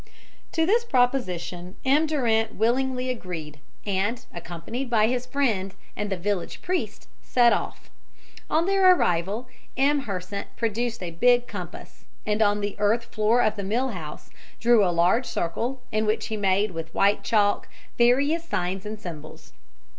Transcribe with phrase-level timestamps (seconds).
[0.53, 2.07] To this proposition M.
[2.07, 7.91] Durant willingly agreed, and, accompanied by his friend and the village priest, set off.
[8.49, 10.05] On their arrival, M.
[10.07, 14.83] Hersant produced a big compass, and on the earth floor of the mill house drew
[14.83, 19.53] a large circle, in which he made with white chalk various signs and symbols.